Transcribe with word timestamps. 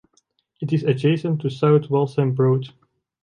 It 0.59 0.73
is 0.73 0.81
adjacent 0.83 1.41
to 1.41 1.51
South 1.51 1.91
Walsham 1.91 2.33
Broad. 2.33 2.69